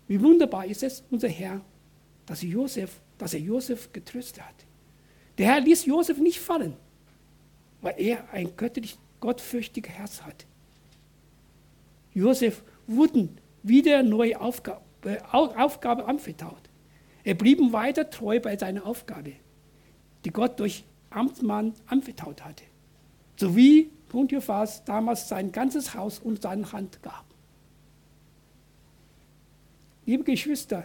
[0.08, 1.60] Wie wunderbar ist es, unser Herr,
[2.26, 4.66] dass, Josef, dass er Josef getröstet hat.
[5.36, 6.74] Der Herr ließ Josef nicht fallen,
[7.82, 10.44] weil er ein göttlich, gottfürchtiges Herz hat.
[12.14, 14.87] Josef wurden wieder neue Aufgabe, äh,
[15.32, 16.62] Aufgabe anvertraut.
[17.24, 19.34] Er blieb weiter treu bei seiner Aufgabe,
[20.24, 22.64] die Gott durch Amtsmann anvertraut hatte,
[23.36, 27.24] sowie Pontiphas damals sein ganzes Haus und seine Hand gab.
[30.06, 30.84] Liebe Geschwister,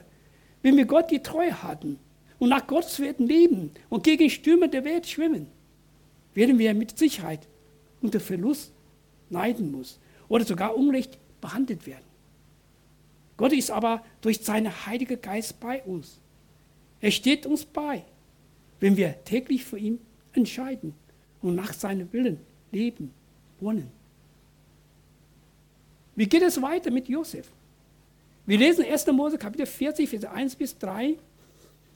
[0.62, 2.00] wenn wir Gott die Treue hatten
[2.40, 5.48] und nach Gottes Werten leben und gegen Stürme der Welt schwimmen,
[6.34, 7.48] werden wir mit Sicherheit
[8.02, 8.74] unter Verlust
[9.30, 12.13] leiden muss oder sogar unrecht behandelt werden.
[13.44, 16.18] Gott ist aber durch seinen Heiligen Geist bei uns.
[17.02, 18.06] Er steht uns bei,
[18.80, 20.00] wenn wir täglich für ihn
[20.32, 20.94] entscheiden
[21.42, 22.40] und nach seinem Willen
[22.72, 23.12] leben
[23.60, 23.92] wollen.
[26.16, 27.52] Wie geht es weiter mit Josef?
[28.46, 29.08] Wir lesen 1.
[29.08, 31.18] Mose Kapitel 40, Vers 1 bis 3.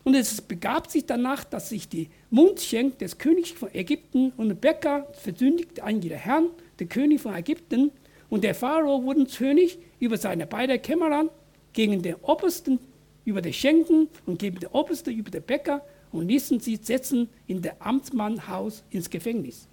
[0.03, 5.07] Und es begab sich danach, dass sich die Mundschenk des Königs von Ägypten und Bäcker
[5.13, 7.91] versündigte an ihren Herrn, der König von Ägypten.
[8.29, 11.29] Und der Pharao wurde König über seine beiden Kämmerer
[11.73, 12.79] gegen den Obersten
[13.25, 17.61] über die Schenken und gegen den Obersten über den Bäcker und ließen sie setzen in
[17.61, 19.67] der Amtsmannhaus ins Gefängnis,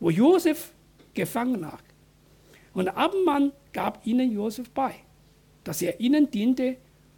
[0.00, 0.72] wo Josef
[1.12, 1.82] gefangen lag.
[2.72, 4.94] Und der Amtmann gab ihnen Josef bei,
[5.62, 6.76] dass er ihnen diente,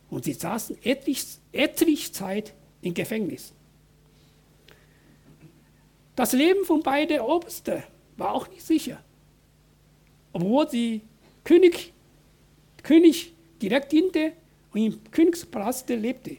[0.09, 3.53] und sie saßen etlich, etlich Zeit im Gefängnis.
[6.15, 7.83] Das Leben von beiden Obersten
[8.17, 9.03] war auch nicht sicher.
[10.37, 11.01] Obwohl sie
[11.45, 11.95] König,
[12.83, 14.33] König direkt diente
[14.71, 16.37] und im Königspalast lebte.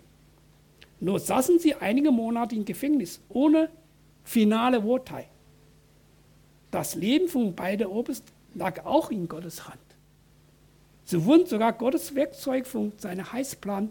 [1.00, 3.72] Nur saßen sie einige Monate im Gefängnis ohne
[4.24, 5.26] finale Urteil.
[6.70, 9.80] Das Leben von beiden Obersten lag auch in Gottes Hand.
[11.04, 13.90] Sie wurden sogar Gottes Werkzeug von seinem Heißplan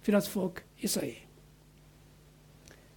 [0.00, 1.14] für das Volk Israel.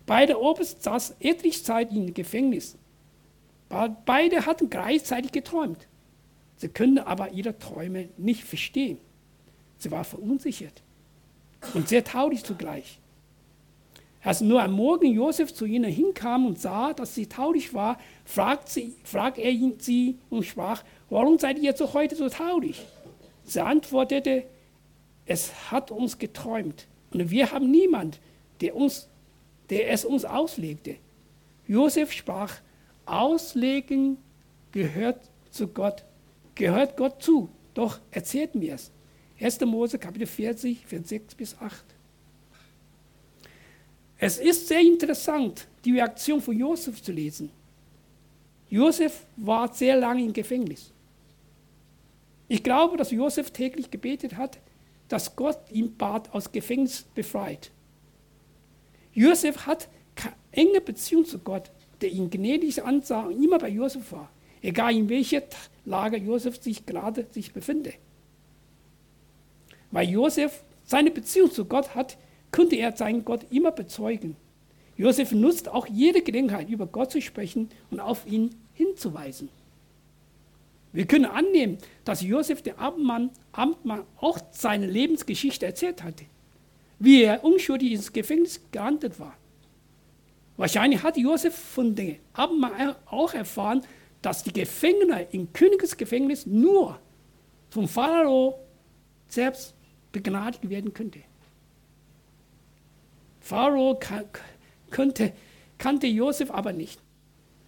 [0.08, 2.76] Beide Obersten saßen etliche Zeit im Gefängnis.
[3.70, 5.88] Beide hatten gleichzeitig geträumt.
[6.58, 8.98] Sie können aber ihre Träume nicht verstehen.
[9.78, 10.82] Sie waren verunsichert
[11.74, 13.00] und sehr traurig zugleich.
[14.24, 18.72] Als nur am Morgen Josef zu ihnen hinkam und sah, dass sie traurig war, fragte,
[18.72, 22.84] sie, fragte er sie und sprach, warum seid ihr so heute so traurig?
[23.43, 24.43] Sie antwortete,
[25.26, 28.20] es hat uns geträumt und wir haben niemand,
[28.60, 29.08] der, uns,
[29.70, 30.96] der es uns auslegte.
[31.67, 32.56] Josef sprach,
[33.06, 34.17] Auslegen
[34.72, 36.04] gehört zu Gott,
[36.58, 38.91] gehört Gott zu, doch erzählt mir es.
[39.39, 39.62] 1.
[39.62, 41.86] Mose Kapitel 40, Vers 6 bis 8.
[44.17, 47.52] Es ist sehr interessant, die Reaktion von Josef zu lesen.
[48.70, 50.91] Josef war sehr lange im Gefängnis.
[52.48, 54.58] Ich glaube, dass Josef täglich gebetet hat,
[55.08, 57.72] dass Gott ihn bad aus Gefängnis befreit.
[59.13, 59.88] Josef hat
[60.52, 65.10] enge Beziehung zu Gott, der ihn gnädig ansah und immer bei Josef war, egal in
[65.10, 65.43] welcher
[65.86, 67.93] Lage Josef sich gerade sich befinde.
[69.91, 72.17] Weil Josef seine Beziehung zu Gott hat,
[72.52, 74.36] konnte er seinen Gott immer bezeugen.
[74.96, 79.50] Josef nutzt auch jede Gelegenheit, über Gott zu sprechen und auf ihn hinzuweisen.
[80.91, 86.26] Wir können annehmen, dass Josef der Amtmann, Amtmann auch seine Lebensgeschichte erzählt hatte,
[86.98, 89.38] wie er unschuldig ins Gefängnis gelandet war.
[90.56, 93.84] Wahrscheinlich hat Josef von dem Amtmann auch erfahren,
[94.21, 96.99] dass die Gefangene im Königsgefängnis nur
[97.69, 98.60] vom Pharao
[99.27, 99.75] selbst
[100.12, 101.19] begnadigt werden könnte.
[103.39, 103.99] Pharao
[104.89, 105.34] könnte,
[105.77, 107.01] kannte Josef aber nicht.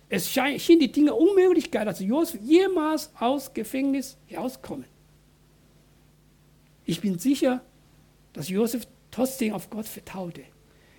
[0.09, 4.85] Es schien die Dinge unmöglich, dass Josef jemals aus Gefängnis herauskommen.
[6.85, 7.61] Ich bin sicher,
[8.33, 10.41] dass Josef trotzdem auf Gott vertraute.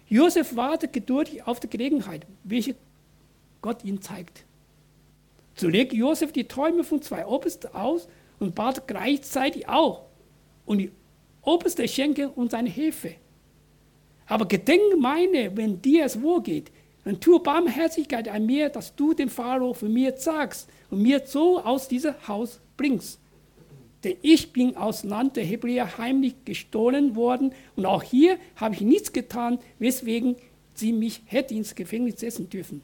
[0.06, 2.76] Josef wartete geduldig auf die Gelegenheit, welche
[3.60, 4.44] Gott ihm zeigt.
[5.54, 8.08] So legte Josef die Träume von zwei Obersten aus
[8.38, 10.06] und bat gleichzeitig auch
[10.66, 10.90] um die
[11.42, 13.14] Oberste Schenke und seine Hilfe.
[14.26, 16.70] Aber gedenke meine, wenn dir es wohl geht,
[17.04, 21.60] dann tue Barmherzigkeit an mir, dass du dem Pharao von mir sagst und mir so
[21.60, 23.18] aus diesem Haus bringst.
[24.04, 28.80] Denn ich bin aus Land der Hebräer heimlich gestohlen worden und auch hier habe ich
[28.80, 30.36] nichts getan, weswegen
[30.74, 32.82] sie mich hätte ins Gefängnis setzen dürfen.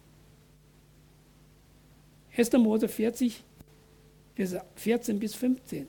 [2.36, 2.52] 1.
[2.52, 3.42] Mose 40,
[4.34, 5.86] Vers 14 bis 15.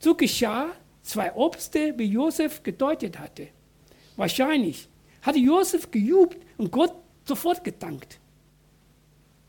[0.00, 3.48] So geschah zwei Obste, wie Josef gedeutet hatte.
[4.16, 4.88] Wahrscheinlich
[5.22, 8.18] hatte Josef gejubelt und Gott sofort gedankt.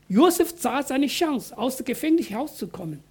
[0.08, 3.02] Josef sah seine Chance, aus dem Gefängnis herauszukommen.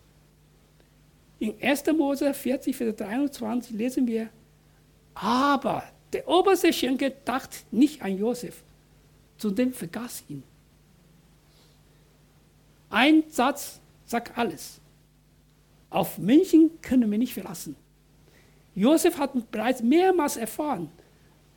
[1.40, 1.86] In 1.
[1.98, 4.30] Mose 40, Vers 23 lesen wir,
[5.14, 8.64] aber der oberste Schenker dachte nicht an Josef,
[9.38, 10.44] sondern vergaß ihn.
[12.90, 14.82] Ein Satz sagt alles.
[15.90, 17.76] Auf Menschen können wir nicht verlassen.
[18.76, 20.90] Josef hat bereits mehrmals erfahren,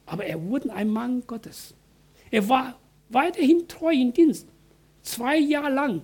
[0.07, 1.75] aber er wurde ein Mann Gottes.
[2.31, 2.79] Er war
[3.11, 4.49] weiterhin treu im Dienst.
[5.03, 6.03] Zwei Jahre lang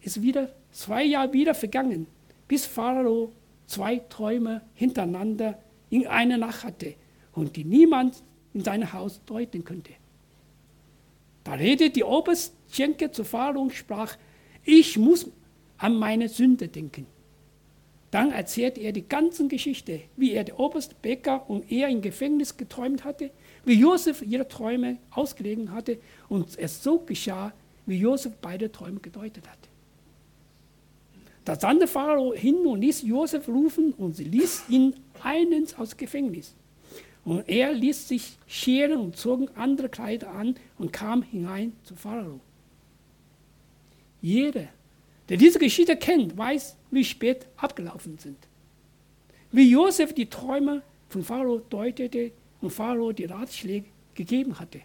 [0.00, 2.06] ist wieder, zwei Jahre wieder vergangen,
[2.46, 3.32] bis Pharao
[3.66, 5.58] zwei Träume hintereinander
[5.90, 6.94] in einer Nacht hatte
[7.32, 8.22] und die niemand
[8.54, 9.92] in sein Haus deuten könnte.
[11.44, 14.16] Da redete die Oberstschenke zu Pharao und sprach,
[14.68, 15.26] ich muss
[15.78, 17.06] an meine Sünde denken.
[18.10, 22.56] Dann erzählt er die ganze Geschichte, wie er der oberste Bäcker und er im Gefängnis
[22.56, 23.30] geträumt hatte,
[23.64, 27.54] wie Josef ihre Träume ausgelegen hatte und es so geschah,
[27.86, 29.58] wie Josef beide Träume gedeutet hat.
[31.46, 36.54] Da sandte Pharao hin und ließ Josef rufen und sie ließ ihn eins aus Gefängnis.
[37.24, 42.40] Und er ließ sich scheren und zog andere Kleider an und kam hinein zu Pharao.
[44.20, 44.68] Jeder,
[45.28, 48.38] der diese Geschichte kennt, weiß, wie spät abgelaufen sind.
[49.52, 54.80] Wie Josef die Träume von Pharao deutete und Pharao die Ratschläge gegeben hatte.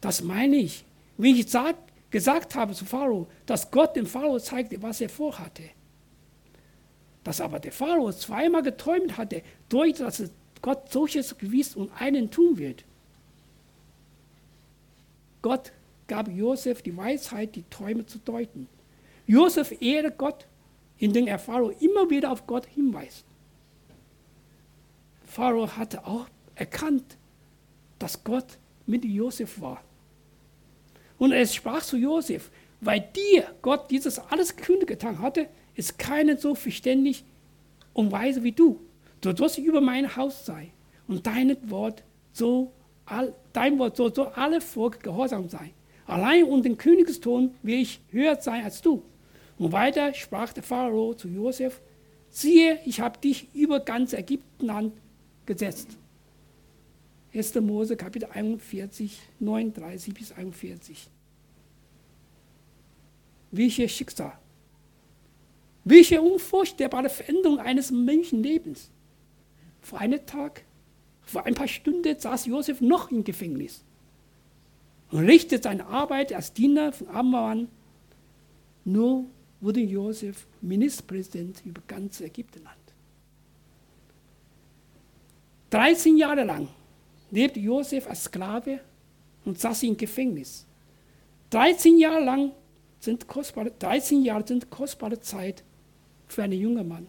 [0.00, 0.84] Das meine ich.
[1.16, 1.76] Wie ich sag,
[2.10, 5.62] gesagt habe zu Pharao, dass Gott dem Pharao zeigte, was er vorhatte.
[7.24, 12.58] Dass aber der Pharao zweimal geträumt hatte, durch dass Gott solches gewiss und einen tun
[12.58, 12.84] wird.
[15.40, 15.72] Gott
[16.12, 18.68] gab Josef die Weisheit, die Träume zu deuten.
[19.26, 20.46] Josef ehre Gott,
[20.98, 23.24] indem er Pharao immer wieder auf Gott hinweist.
[25.24, 27.16] Pharao hatte auch erkannt,
[27.98, 29.82] dass Gott mit Josef war.
[31.16, 32.50] Und er sprach zu Josef,
[32.82, 37.24] weil dir Gott dieses alles kühn getan hatte, ist keiner so verständlich
[37.94, 38.82] und weise wie du.
[39.22, 40.72] Du sollst über mein Haus sein
[41.08, 42.70] und dein Wort so,
[43.06, 45.70] all, dein Wort soll so alle Volk gehorsam sein.
[46.06, 49.02] Allein um den Königston will ich höher sein als du.
[49.58, 51.80] Und weiter sprach der Pharao zu Josef,
[52.28, 54.94] siehe, ich habe dich über ganz Ägyptenland
[55.46, 55.96] gesetzt.
[57.34, 57.54] 1.
[57.56, 61.08] Mose Kapitel 41, 39 bis 41.
[63.50, 64.38] Welches Schicksal.
[65.84, 68.90] Welche unvorstellbare Veränderung eines Menschenlebens.
[69.80, 70.64] Vor einem Tag,
[71.22, 73.84] vor ein paar Stunden saß Josef noch im Gefängnis
[75.12, 77.68] und richtet seine Arbeit als Diener von Amman.
[78.84, 79.26] Nur
[79.60, 82.76] wurde Josef Ministerpräsident über ganz Ägyptenland.
[85.70, 86.68] 13 Jahre lang
[87.30, 88.80] lebte Josef als Sklave
[89.44, 90.66] und saß im Gefängnis.
[91.50, 92.52] 13 Jahre lang
[92.98, 95.62] sind kostbare, 13 Jahre sind kostbare Zeit
[96.26, 97.06] für einen jungen Mann.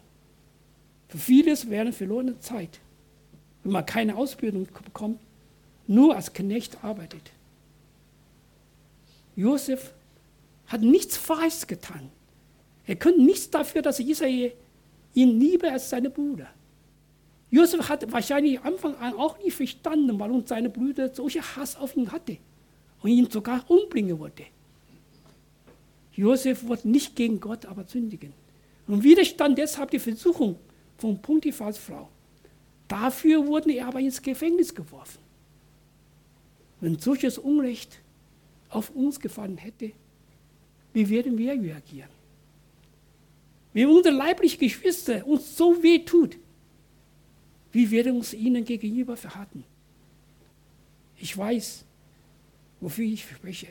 [1.08, 2.80] Für vieles wäre verlorene Zeit,
[3.64, 5.20] wenn man keine Ausbildung bekommt,
[5.88, 7.32] nur als Knecht arbeitet.
[9.36, 9.94] Josef
[10.68, 12.10] hat nichts Falsches getan.
[12.86, 14.54] Er konnte nichts dafür, dass Israel
[15.14, 16.48] ihn liebe als seine Brüder.
[17.50, 22.12] Josef hat wahrscheinlich Anfang an auch nicht verstanden, warum seine Brüder solche Hass auf ihn
[22.12, 22.38] hatten
[23.02, 24.44] und ihn sogar umbringen wollte.
[26.14, 28.34] Josef wollte nicht gegen Gott, aber sündigen.
[28.88, 30.58] Und widerstand deshalb die Versuchung
[30.98, 32.10] von Pontiphas Frau.
[32.88, 35.20] Dafür wurden er aber ins Gefängnis geworfen.
[36.82, 38.00] Wenn solches Unrecht
[38.76, 39.92] auf uns gefallen hätte,
[40.94, 42.10] wie werden wir reagieren?
[43.74, 46.38] Wenn unsere leibliche Geschwister uns so weh tut,
[47.72, 49.64] wie werden wir uns ihnen gegenüber verhalten?
[51.18, 51.86] Ich weiß,
[52.80, 53.68] wofür ich spreche.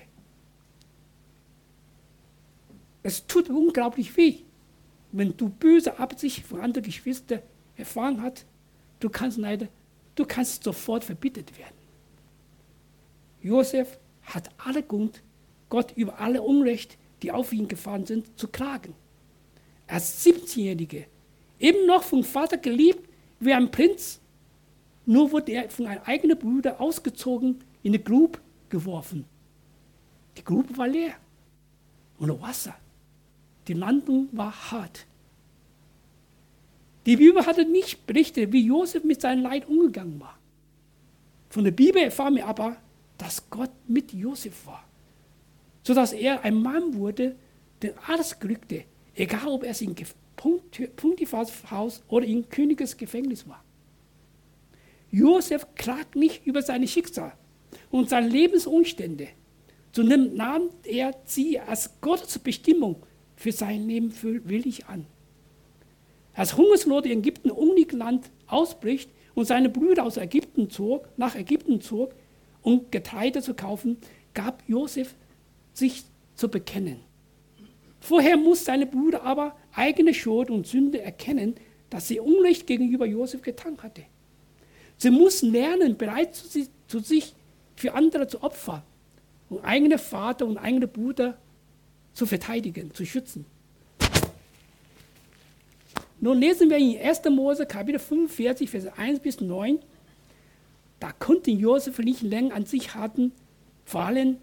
[3.05, 4.39] Es tut unglaublich weh,
[5.13, 7.43] wenn du böse Absicht von anderen Geschwistern
[7.77, 8.47] erfahren hast.
[9.01, 9.69] Du kannst leider,
[10.15, 11.77] du kannst sofort verbittet werden.
[13.43, 15.23] Josef hat alle Grund,
[15.69, 18.95] Gott über alle Unrecht, die auf ihn gefahren sind, zu klagen.
[19.87, 21.05] Als 17-Jähriger,
[21.59, 23.09] eben noch vom Vater geliebt
[23.41, 24.21] wie ein Prinz,
[25.05, 29.25] nur wurde er von einem eigenen Bruder ausgezogen, in eine Grube geworfen.
[30.37, 31.15] Die Grube war leer,
[32.21, 32.75] ohne Wasser.
[33.69, 35.07] Die Landung war hart.
[37.07, 40.39] Die Bibel hatte nicht berichtet, wie Josef mit seinem Leid umgegangen war.
[41.51, 42.77] Von der Bibel erfahren wir aber,
[43.19, 44.85] dass Gott mit Josef war,
[45.83, 47.37] sodass er ein Mann wurde,
[47.83, 49.95] der alles glückte, egal ob er in
[50.97, 53.63] Pontiphas Haus oder in Königes Gefängnis war.
[55.11, 57.33] Josef klagt nicht über seine Schicksal
[57.91, 59.29] und seine Lebensumstände,
[59.93, 62.97] sondern nahm er sie als Gottes Bestimmung
[63.37, 65.07] für sein Leben willig an.
[66.35, 67.51] Als Hungersnot in Ägypten
[67.93, 72.15] Land ausbricht und seine Brüder aus Ägypten zog, nach Ägypten zog,
[72.63, 73.99] um Getreide zu kaufen,
[74.35, 75.15] gab Josef
[75.73, 76.05] sich
[76.35, 77.01] zu bekennen.
[78.01, 81.55] Vorher muss seine Brüder aber eigene Schuld und Sünde erkennen,
[81.91, 84.03] dass sie Unrecht gegenüber Josef getan hatte.
[84.97, 87.35] Sie mussten lernen, bereit zu, zu sich
[87.77, 88.83] für andere zu opfern
[89.51, 91.39] und eigene Vater und eigene Bruder
[92.13, 93.47] zu verteidigen, zu schützen.
[96.21, 97.23] Nun lesen wir in 1.
[97.31, 99.81] Mose Kapitel 45, Vers 1 bis 9.
[101.03, 103.33] Da konnten Josef nicht länger an sich halten,
[103.85, 104.37] vor allem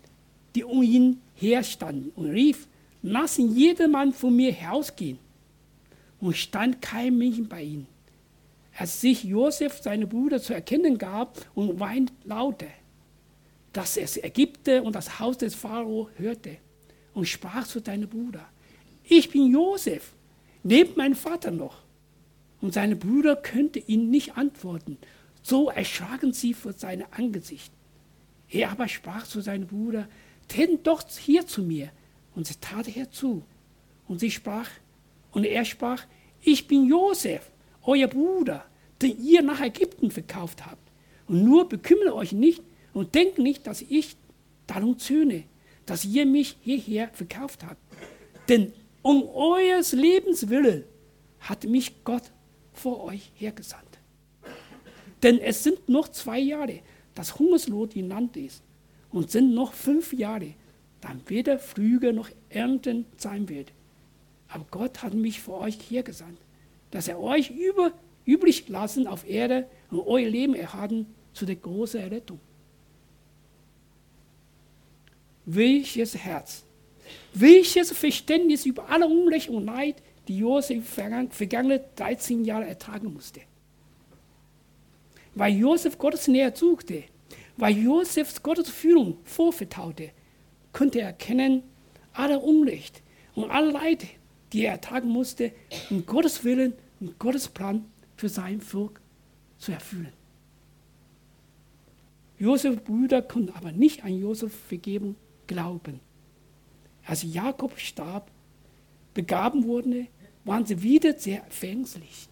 [0.56, 2.68] die um ihn herstanden, und rief,
[3.02, 5.20] lassen jedermann von mir herausgehen.
[6.20, 7.86] Und stand kein Mensch bei ihm.
[8.78, 12.68] Als sich Josef seine Bruder zu erkennen gab und weint lauter.
[13.72, 16.58] dass es Ägypten und das Haus des Pharao hörte
[17.14, 18.46] und sprach zu deinem Bruder,
[19.04, 20.12] ich bin Josef,
[20.64, 21.84] lebt mein Vater noch?
[22.60, 24.98] Und seine Brüder könnten ihn nicht antworten,
[25.42, 27.72] so erschraken sie vor seinem Angesicht.
[28.50, 30.08] Er aber sprach zu seinem Bruder,
[30.48, 31.92] tritt doch hier zu mir.
[32.36, 33.44] Und sie tat herzu.
[34.08, 34.70] Und sie sprach,
[35.32, 36.04] und er sprach,
[36.42, 37.52] ich bin Josef,
[37.84, 38.66] euer Bruder,
[39.02, 40.92] den ihr nach Ägypten verkauft habt.
[41.28, 42.64] Und nur bekümmert euch nicht
[42.94, 44.16] und denkt nicht, dass ich
[44.68, 45.44] darum zöhne,
[45.86, 47.82] dass ihr mich hierher verkauft habt.
[48.48, 50.84] Denn um eures Lebens willen
[51.40, 52.32] hat mich Gott
[52.74, 53.89] vor euch hergesandt.
[55.24, 56.80] Denn es sind noch zwei Jahre,
[57.16, 58.64] dass Hungersnot im Land ist.
[59.12, 60.54] Und sind noch fünf Jahre,
[61.02, 63.72] dann weder Flüge noch Ernten sein wird.
[64.50, 66.38] Aber Gott hat mich vor euch hergesandt,
[66.92, 67.92] dass er euch über,
[68.26, 72.40] übrig lassen auf Erde und euer Leben erhalten zu der großen Errettung.
[75.46, 76.64] Welches Herz,
[77.34, 79.96] welches Verständnis über alle Unrecht und Leid,
[80.28, 83.42] die Josef vergangene 13 Jahre ertragen musste.
[85.36, 87.04] Weil Josef Gottes Nähe suchte,
[87.58, 90.12] weil Josef Gottes Führung vorvertraute,
[90.74, 91.64] konnte er erkennen,
[92.14, 93.02] alle Unrecht
[93.36, 94.08] und alle Leid,
[94.52, 95.52] die er ertragen musste,
[95.90, 99.00] um Gottes Willen und Gottes Plan für sein Volk
[99.58, 100.14] zu erfüllen.
[102.38, 105.16] Josefs Brüder konnten aber nicht an Josefs Vergebung
[105.48, 106.00] glauben.
[107.06, 108.32] Als Jakob starb,
[109.14, 110.08] begaben wurde,
[110.46, 112.30] waren sie wieder sehr fänglich.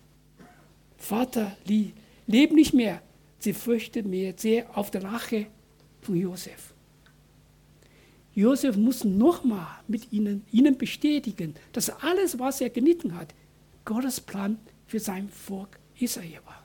[0.98, 1.58] Vater,
[2.28, 3.02] leb nicht mehr.
[3.40, 5.48] Sie fürchteten mehr sehr auf der Rache
[6.02, 6.74] von Josef.
[8.34, 13.34] Josef muss nochmal mit ihnen, ihnen bestätigen, dass alles, was er genitten hat,
[13.84, 16.64] Gottes Plan für sein Volk Israel war.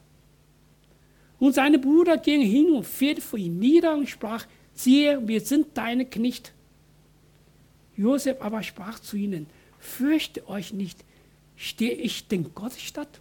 [1.39, 5.69] Und seine Brüder gingen hin und fielen vor ihm nieder und sprach, siehe, wir sind
[5.75, 6.53] deine Knecht.
[7.97, 9.47] Josef aber sprach zu ihnen,
[9.79, 11.05] fürchte euch nicht,
[11.57, 13.21] stehe ich denn Gott statt?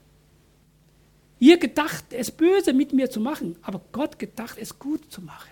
[1.41, 5.49] Ihr gedacht, es böse mit mir zu machen, aber Gott gedacht, es gut zu machen.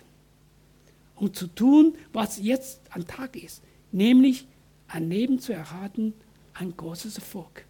[1.15, 4.45] Und zu tun, was jetzt an Tag ist, nämlich
[4.87, 6.13] ein Leben zu erhalten,
[6.53, 7.65] ein großes Volk.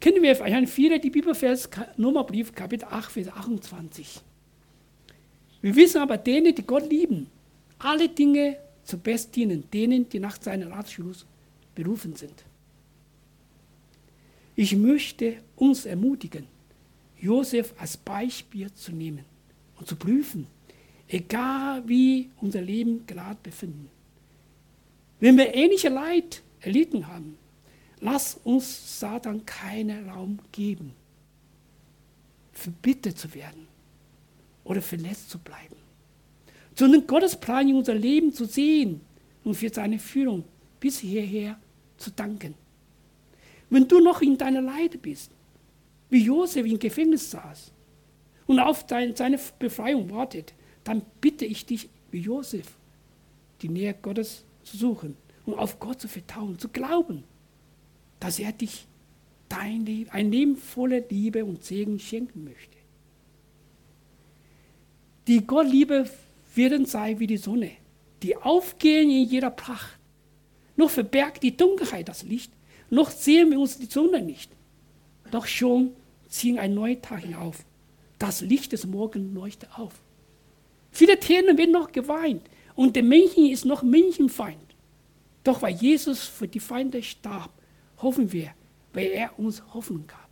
[0.00, 4.20] Kennen wir vielleicht viele die Bibelvers Nummerbrief Kapitel 8, Vers 28.
[5.62, 7.28] Wir wissen aber denen, die Gott lieben,
[7.78, 11.24] alle Dinge zu Best dienen, denen, die nach seinem Ratschluss
[11.76, 12.44] berufen sind.
[14.56, 16.46] Ich möchte uns ermutigen,
[17.20, 19.24] Josef als Beispiel zu nehmen
[19.78, 20.46] und zu prüfen,
[21.08, 23.90] egal wie unser Leben gerade befinden.
[25.20, 27.38] Wenn wir ähnliche Leid erlitten haben,
[28.04, 30.92] Lass uns Satan keinen Raum geben,
[32.52, 33.66] verbittert zu werden
[34.62, 35.76] oder verletzt zu bleiben,
[36.74, 39.00] sondern Gottes Plan in unser Leben zu sehen
[39.42, 40.44] und für seine Führung
[40.80, 41.58] bis hierher
[41.96, 42.54] zu danken.
[43.70, 45.30] Wenn du noch in deiner Leide bist,
[46.10, 47.72] wie Josef im Gefängnis saß
[48.46, 50.54] und auf dein, seine Befreiung wartet,
[50.84, 52.66] dann bitte ich dich, wie Josef,
[53.62, 57.24] die Nähe Gottes zu suchen und auf Gott zu vertrauen, zu glauben
[58.24, 58.86] dass er dich
[59.50, 62.78] dein Leben, ein Leben voller Liebe und Segen schenken möchte.
[65.26, 66.08] Die Gottliebe
[66.54, 67.72] werden sein wie die Sonne,
[68.22, 69.98] die aufgehen in jeder Pracht.
[70.76, 72.50] Noch verbergt die Dunkelheit das Licht,
[72.94, 74.50] noch sehen wir uns die Sonne nicht.
[75.30, 75.92] Doch schon
[76.28, 77.64] ziehen ein neuer Tag hinauf.
[78.18, 79.92] Das Licht des Morgens leuchtet auf.
[80.90, 82.42] Viele Tränen werden noch geweint
[82.76, 84.58] und der Menschen ist noch Menschenfeind.
[85.42, 87.50] Doch weil Jesus für die Feinde starb,
[87.98, 88.50] hoffen wir,
[88.92, 90.28] weil er uns Hoffnung gab.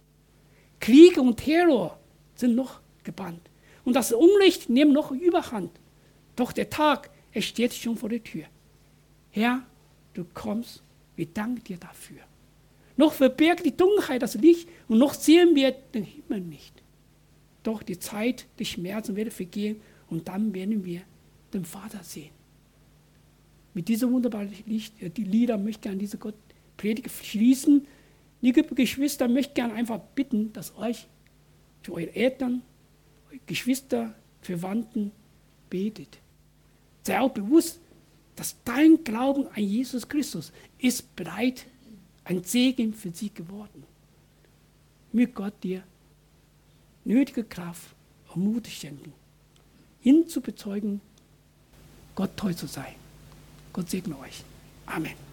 [0.81, 1.99] Kriege und Terror
[2.35, 3.51] sind noch gebannt.
[3.85, 5.71] Und das Unrecht nimmt noch Überhand.
[6.37, 8.45] Doch der Tag, er steht schon vor der Tür.
[9.31, 9.63] Herr,
[10.15, 10.83] du kommst,
[11.17, 12.21] wir danken dir dafür.
[13.03, 16.85] Noch verbirgt die Dunkelheit das Licht und noch sehen wir den Himmel nicht.
[17.65, 21.01] Doch die Zeit des Schmerzens wird vergehen und dann werden wir
[21.53, 22.31] den Vater sehen.
[23.75, 26.37] Mit diesem wunderbaren Licht, die Lieder möchte ich an diese Gott
[26.77, 27.89] Predigt schließen.
[28.41, 31.09] Liebe Geschwister, möchte gerne einfach bitten, dass euch
[31.83, 32.63] für eure Eltern,
[33.31, 35.11] eure Geschwister, Verwandten
[35.69, 36.21] betet.
[37.03, 37.81] Sei auch bewusst,
[38.37, 41.67] dass dein Glauben an Jesus Christus ist bereit,
[42.25, 43.85] ein Segen für sie geworden.
[45.13, 45.83] Möge Gott dir
[47.05, 47.95] nötige Kraft
[48.35, 49.13] und Mut schenken,
[50.03, 51.01] ihn zu bezeugen,
[52.15, 52.95] Gott treu zu sein.
[53.73, 54.45] Gott segne euch.
[54.87, 55.32] Amen.